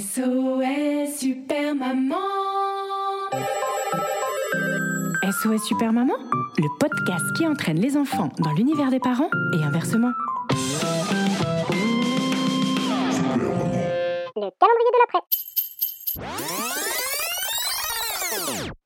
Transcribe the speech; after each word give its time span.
SOS 0.00 1.18
Super 1.18 1.74
Maman 1.74 2.16
SOS 5.22 5.62
Super 5.66 5.92
Maman, 5.92 6.14
le 6.56 6.78
podcast 6.78 7.24
qui 7.36 7.46
entraîne 7.46 7.78
les 7.78 7.98
enfants 7.98 8.30
dans 8.38 8.52
l'univers 8.52 8.88
des 8.88 8.98
parents 8.98 9.28
et 9.52 9.62
inversement. 9.62 10.12
Le 14.36 14.48
calendrier 14.58 14.90
de 14.94 14.98
l'après. 15.02 15.20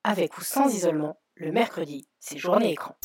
Avec 0.02 0.36
ou 0.36 0.42
sans 0.42 0.68
isolement, 0.74 1.16
le 1.36 1.52
mercredi, 1.52 2.08
c'est 2.18 2.38
journée 2.38 2.72
écran. 2.72 2.96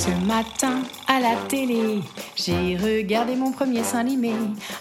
Ce 0.00 0.10
matin, 0.26 0.82
à 1.08 1.18
la 1.18 1.34
télé, 1.48 2.00
j'ai 2.36 2.76
regardé 2.76 3.34
mon 3.34 3.50
premier 3.50 3.82
sein 3.82 3.98
animé 3.98 4.32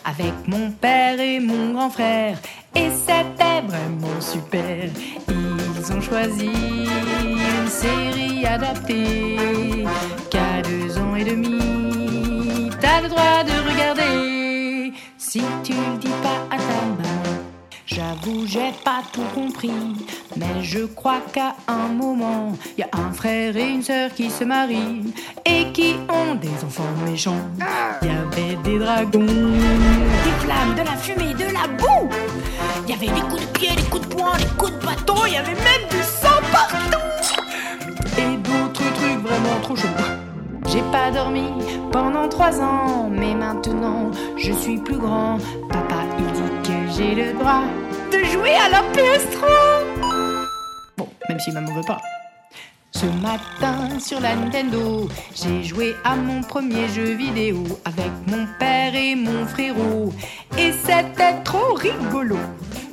avec 0.05 0.33
mon 0.47 0.69
père 0.69 1.19
et 1.19 1.39
mon 1.39 1.73
grand 1.73 1.89
frère. 1.89 2.37
Et 2.75 2.89
c'était 2.91 3.61
vraiment 3.65 4.21
super. 4.21 4.89
Ils 5.27 5.91
ont 5.91 6.01
choisi 6.01 6.51
une 6.51 7.67
série 7.67 8.45
adaptée 8.45 9.85
qu'à 10.29 10.61
deux 10.61 10.95
ans 10.99 11.15
et 11.15 11.23
demi, 11.23 12.69
t'as 12.79 13.01
le 13.01 13.09
droit 13.09 13.43
de 13.43 13.71
regarder. 13.71 14.93
Si 15.17 15.41
tu 15.63 15.73
le 15.73 15.97
dis 15.97 16.13
pas 16.21 16.55
à 16.55 16.57
ta 16.57 16.81
maman, 16.95 17.36
J'avoue, 17.87 18.45
j'ai 18.45 18.73
pas 18.83 19.01
tout 19.13 19.23
compris, 19.33 19.71
mais 20.35 20.61
je 20.61 20.79
crois 20.79 21.21
qu'à 21.31 21.55
un 21.69 21.87
moment, 21.87 22.51
y 22.77 22.83
a 22.83 22.89
un 22.91 23.13
frère 23.13 23.55
et 23.55 23.69
une 23.69 23.81
sœur 23.81 24.13
qui 24.13 24.29
se 24.29 24.43
marient 24.43 25.13
et 25.45 25.71
qui 25.71 25.95
ont 26.09 26.35
des 26.35 26.49
enfants 26.65 26.83
méchants. 27.05 27.39
Il 28.01 28.09
y 28.09 28.11
avait 28.11 28.55
des 28.61 28.77
dragons, 28.77 29.25
des 29.25 30.45
flammes, 30.45 30.75
de 30.75 30.81
la 30.83 30.97
fumée, 30.97 31.33
de 31.33 31.45
la 31.45 31.65
boue. 31.77 32.09
Il 32.85 32.89
y 32.89 32.93
avait 32.93 33.07
des 33.07 33.25
coups 33.27 33.41
de 33.41 33.57
pied, 33.57 33.73
des 33.73 33.83
coups 33.83 34.05
de 34.05 34.13
poing, 34.13 34.37
des 34.37 34.55
coups 34.57 34.73
de 34.73 34.85
bâton, 34.85 35.25
il 35.25 35.33
y 35.33 35.37
avait 35.37 35.55
même 35.55 35.87
du 35.89 36.03
sang 36.03 36.41
partout. 36.51 36.99
Et 38.17 38.35
d'autres 38.35 38.93
trucs 38.95 39.21
vraiment 39.21 39.61
trop 39.61 39.77
chauds. 39.77 39.87
J'ai 40.67 40.81
pas 40.91 41.09
dormi 41.09 41.47
pendant 41.93 42.27
trois 42.27 42.59
ans, 42.59 43.09
mais 43.09 43.33
maintenant 43.33 44.11
je 44.35 44.51
suis 44.51 44.77
plus 44.77 44.97
grand. 44.97 45.37
Papa, 45.69 45.96
j'ai 46.97 47.13
le 47.13 47.33
droit 47.33 47.63
de 48.11 48.23
jouer 48.25 48.55
à 48.55 48.69
la 48.69 48.81
PS3. 48.91 49.45
Bon, 50.97 51.07
même 51.29 51.39
si 51.39 51.51
maman 51.51 51.71
veut 51.73 51.85
pas. 51.85 51.99
Ce 52.91 53.05
matin 53.05 53.99
sur 53.99 54.19
la 54.19 54.35
Nintendo, 54.35 55.07
j'ai 55.35 55.63
joué 55.63 55.95
à 56.03 56.15
mon 56.15 56.41
premier 56.41 56.87
jeu 56.87 57.13
vidéo 57.13 57.63
avec 57.85 58.11
mon 58.25 58.47
père 58.57 58.95
et 58.95 59.13
mon 59.15 59.45
frérot. 59.45 60.11
Et 60.57 60.71
c'était 60.71 61.39
trop 61.43 61.75
rigolo. 61.75 62.37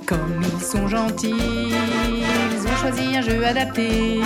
Comme 0.06 0.42
ils 0.42 0.62
sont 0.62 0.86
gentils, 0.86 1.72
ils 1.72 2.66
ont 2.66 2.76
choisi 2.76 3.16
un 3.16 3.22
jeu 3.22 3.42
adapté. 3.42 4.20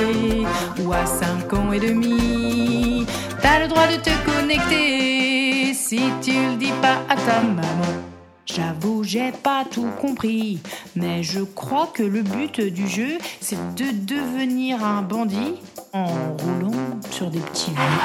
Ou 0.82 0.92
à 0.92 1.06
5 1.06 1.52
ans 1.52 1.72
et 1.72 1.78
demi, 1.78 3.06
t'as 3.40 3.60
le 3.60 3.68
droit 3.68 3.86
de 3.86 3.96
te 3.96 4.10
connecter. 4.24 5.72
Si 5.72 6.00
tu 6.20 6.32
le 6.32 6.56
dis 6.56 6.72
pas 6.82 6.98
à 7.08 7.14
ta 7.14 7.40
maman. 7.42 8.17
J'avoue, 8.58 9.04
j'ai 9.04 9.30
pas 9.30 9.64
tout 9.70 9.86
compris, 10.00 10.58
mais 10.96 11.22
je 11.22 11.38
crois 11.40 11.88
que 11.94 12.02
le 12.02 12.22
but 12.22 12.60
du 12.60 12.88
jeu, 12.88 13.18
c'est 13.40 13.56
de 13.76 13.84
devenir 14.04 14.84
un 14.84 15.00
bandit 15.00 15.54
en 15.92 16.06
roulant 16.06 16.98
sur 17.08 17.30
des 17.30 17.38
petits 17.38 17.70
vieux. 17.70 18.00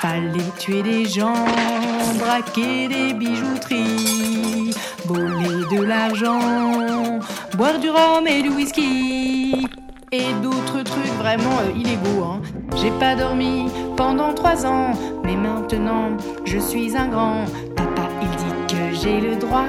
Fallait 0.00 0.52
tuer 0.60 0.82
des 0.84 1.06
gens, 1.06 1.44
braquer 2.20 2.86
des 2.86 3.14
bijouteries, 3.14 4.70
voler 5.06 5.64
de 5.76 5.82
l'argent, 5.82 7.18
boire 7.56 7.80
du 7.80 7.90
rhum 7.90 8.28
et 8.28 8.42
du 8.42 8.50
whisky. 8.50 9.66
Et 10.12 10.32
d'autres 10.40 10.84
trucs 10.84 11.14
vraiment 11.18 11.58
euh, 11.62 11.76
illégaux. 11.76 12.22
Hein. 12.22 12.40
J'ai 12.76 12.92
pas 12.92 13.16
dormi 13.16 13.66
pendant 13.96 14.32
trois 14.34 14.64
ans, 14.64 14.92
mais 15.24 15.34
maintenant 15.34 16.10
je 16.44 16.58
suis 16.58 16.96
un 16.96 17.08
grand. 17.08 17.44
Papa, 17.74 18.08
il 18.22 18.28
dit 18.28 18.72
que 18.72 18.94
j'ai 18.94 19.20
le 19.20 19.34
droit 19.34 19.66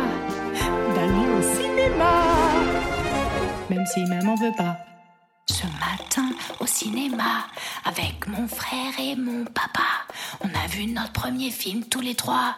cinéma, 1.98 2.52
même 3.70 3.86
si 3.86 4.02
maman 4.06 4.36
veut 4.36 4.56
pas. 4.56 4.78
Ce 5.50 5.64
matin 5.66 6.30
au 6.60 6.68
cinéma, 6.68 7.46
avec 7.86 8.28
mon 8.28 8.48
frère 8.48 8.94
et 9.00 9.16
mon 9.16 9.46
papa, 9.46 10.06
on 10.42 10.48
a 10.48 10.68
vu 10.68 10.86
notre 10.88 11.14
premier 11.14 11.50
film 11.50 11.84
tous 11.86 12.02
les 12.02 12.16
trois 12.16 12.56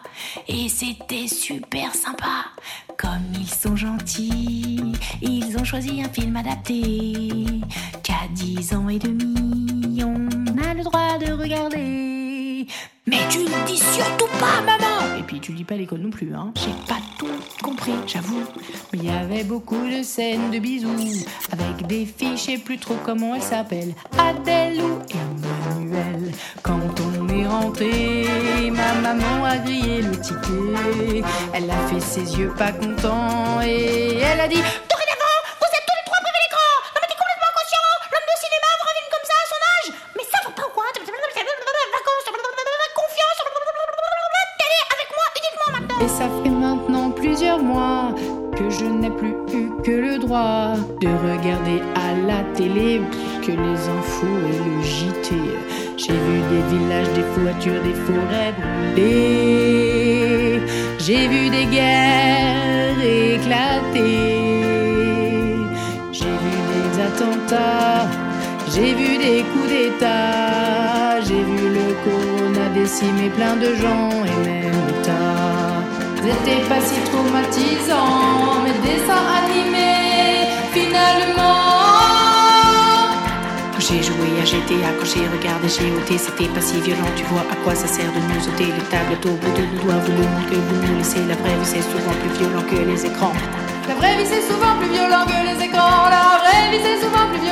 et 0.48 0.68
c'était 0.68 1.28
super 1.28 1.94
sympa. 1.94 2.46
Comme 2.98 3.32
ils 3.34 3.48
sont 3.48 3.76
gentils, 3.76 4.92
ils 5.22 5.56
ont 5.56 5.64
choisi 5.64 6.02
un 6.02 6.08
film 6.08 6.36
adapté 6.36 7.62
qu'à 8.02 8.28
10 8.32 8.74
ans 8.74 8.88
et 8.88 8.98
demi, 8.98 10.02
on 10.04 10.26
a 10.62 10.74
le 10.74 10.82
droit 10.82 11.16
de 11.18 11.32
regarder. 11.32 12.66
Mais 13.06 13.28
tu 13.30 13.38
le 13.38 13.66
dis 13.66 13.78
surtout 13.78 14.28
pas, 14.38 14.60
maman 14.66 14.89
tu 15.38 15.52
lis 15.52 15.64
pas 15.64 15.76
l'école 15.76 16.00
non 16.00 16.10
plus, 16.10 16.34
hein 16.34 16.52
J'ai 16.56 16.72
pas 16.88 16.98
tout 17.18 17.26
compris, 17.62 17.92
j'avoue. 18.06 18.42
Mais 18.92 18.98
il 18.98 19.04
y 19.04 19.10
avait 19.10 19.44
beaucoup 19.44 19.86
de 19.86 20.02
scènes 20.02 20.50
de 20.50 20.58
bisous 20.58 21.24
avec 21.52 21.86
des 21.86 22.06
filles, 22.06 22.36
je 22.36 22.42
sais 22.42 22.58
plus 22.58 22.78
trop 22.78 22.96
comment 23.04 23.34
elles 23.36 23.42
s'appellent. 23.42 23.94
Adèle 24.18 24.80
ou 24.82 24.98
Emmanuel. 25.14 26.32
Quand 26.62 26.80
on 27.00 27.28
est 27.28 27.46
rentré, 27.46 28.26
ma 28.72 28.94
maman 29.00 29.44
a 29.44 29.58
grillé 29.58 30.02
le 30.02 30.18
ticket. 30.20 31.22
Elle 31.54 31.70
a 31.70 31.76
fait 31.88 32.00
ses 32.00 32.38
yeux 32.38 32.52
pas 32.56 32.72
contents 32.72 33.60
et 33.62 34.18
elle 34.18 34.40
a 34.40 34.48
dit 34.48 34.62
Et 46.02 46.08
ça 46.08 46.28
fait 46.42 46.50
maintenant 46.50 47.10
plusieurs 47.10 47.62
mois 47.62 48.14
que 48.56 48.70
je 48.70 48.84
n'ai 48.84 49.10
plus 49.10 49.34
eu 49.52 49.70
que 49.82 49.90
le 49.90 50.18
droit 50.18 50.74
de 51.00 51.08
regarder 51.08 51.82
à 51.94 52.14
la 52.26 52.42
télé 52.54 53.00
que 53.42 53.52
les 53.52 53.88
infos 53.88 54.26
et 54.48 54.58
le 54.68 54.82
JT. 54.82 55.34
J'ai 55.96 56.12
vu 56.12 56.40
des 56.52 56.62
villages, 56.72 57.12
des 57.14 57.24
voitures, 57.36 57.82
des 57.82 57.94
forêts 58.06 58.54
brûlées. 58.60 60.60
J'ai 60.98 61.26
vu 61.28 61.48
des 61.50 61.66
guerres 61.66 63.00
éclater. 63.00 64.40
J'ai 66.12 66.36
vu 66.44 66.56
des 66.74 66.90
attentats. 67.08 68.06
J'ai 68.72 68.92
vu 68.94 69.10
des 69.18 69.42
coups 69.50 69.68
d'État. 69.68 71.20
J'ai 71.26 71.42
vu 71.42 71.60
le 71.76 71.86
corona 72.04 72.64
décimer 72.74 73.30
plein 73.30 73.56
de 73.56 73.74
gens 73.74 74.10
et 74.24 74.36
même 74.46 74.80
l'État. 74.88 75.69
C'était 76.22 76.60
pas 76.68 76.80
si 76.82 77.00
traumatisant, 77.10 78.60
mes 78.62 78.76
dessins 78.84 79.26
animés, 79.40 80.52
finalement. 80.70 81.40
Quand 83.72 83.80
j'ai 83.80 84.02
joué 84.02 84.28
à 84.42 84.44
GTA, 84.44 84.92
quand 84.98 85.06
j'ai 85.06 85.26
regardé 85.26 85.68
GOT, 85.68 86.18
c'était 86.18 86.48
pas 86.48 86.60
si 86.60 86.78
violent. 86.82 87.10
Tu 87.16 87.24
vois 87.24 87.40
à 87.50 87.56
quoi 87.64 87.74
ça 87.74 87.86
sert 87.86 88.12
de 88.12 88.20
nous 88.20 88.48
ôter 88.48 88.66
les 88.66 88.84
tablettes 88.92 89.24
au 89.24 89.30
bout 89.40 89.52
de 89.56 89.64
nos 89.64 89.82
doigts. 89.82 90.00
Vous 90.04 90.12
le 90.12 90.28
monde 90.28 90.46
que 90.50 90.56
vous 90.56 90.86
nous 90.86 90.98
laissez, 90.98 91.24
la 91.26 91.36
vraie 91.36 91.56
vie 91.56 91.64
c'est 91.64 91.82
souvent 91.82 92.12
plus 92.20 92.32
violent 92.38 92.64
que 92.68 92.76
les 92.76 93.06
écrans. 93.06 93.32
La 93.88 93.94
vraie 93.94 94.16
vie 94.18 94.28
c'est 94.28 94.42
souvent 94.42 94.76
plus 94.78 94.90
violent 94.90 95.24
que 95.24 95.40
les 95.48 95.64
écrans. 95.64 96.04
La 96.10 96.36
vraie 96.44 96.70
vie 96.70 96.82
c'est 96.84 97.00
souvent 97.00 97.26
plus 97.32 97.40
violent 97.40 97.49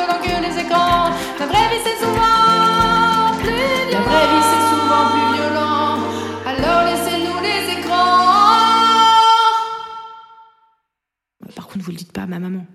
Par 11.68 11.74
contre, 11.74 11.84
vous 11.84 11.90
le 11.90 11.98
dites 11.98 12.12
pas 12.12 12.22
à 12.22 12.26
ma 12.26 12.38
maman. 12.38 12.66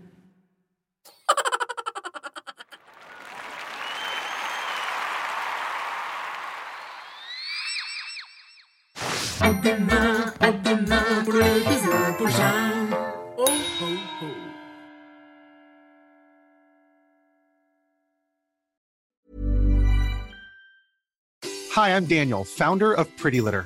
À 9.42 9.52
demain, 9.52 10.32
à 10.40 10.52
demain 10.52 11.24
pour 11.26 11.34
l'épisode 11.34 12.18
prochain. 12.18 12.88
Oh, 13.40 13.46
oh, 13.82 13.98
oh. 14.22 14.28
Hi, 21.72 21.98
I'm 21.98 22.06
Daniel, 22.06 22.44
founder 22.44 22.94
of 22.94 23.08
Pretty 23.18 23.42
Litter. 23.42 23.66